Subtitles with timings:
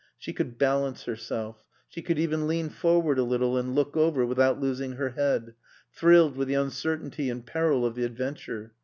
[0.17, 1.57] She could balance herself;
[1.87, 5.53] she could even lean forward a little and look over, without losing her head,
[5.93, 8.73] thrilled with the uncertainty and peril of the adventure.